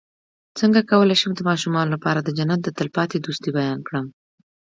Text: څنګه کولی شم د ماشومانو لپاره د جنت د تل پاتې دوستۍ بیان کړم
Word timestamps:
څنګه 0.59 0.81
کولی 0.91 1.15
شم 1.21 1.31
د 1.35 1.41
ماشومانو 1.49 1.93
لپاره 1.95 2.19
د 2.21 2.29
جنت 2.37 2.59
د 2.63 2.69
تل 2.77 2.87
پاتې 2.97 3.17
دوستۍ 3.17 3.49
بیان 3.59 3.79
کړم 3.87 4.05